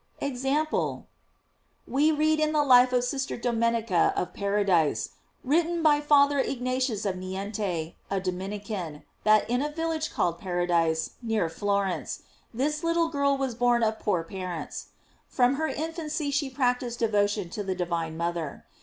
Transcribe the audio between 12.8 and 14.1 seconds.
little girl was born of